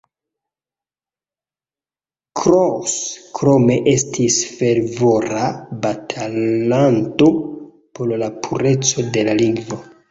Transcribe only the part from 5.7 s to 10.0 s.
batalanto por la pureco de la lingvo.